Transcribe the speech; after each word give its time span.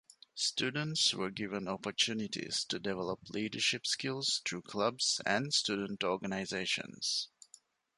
Students 0.33 1.13
were 1.13 1.29
given 1.29 1.67
opportunities 1.67 2.65
to 2.69 2.79
develop 2.79 3.19
leadership 3.29 3.85
skills 3.85 4.41
through 4.43 4.63
clubs 4.63 5.21
and 5.27 5.53
student 5.53 6.03
organizations. 6.03 7.29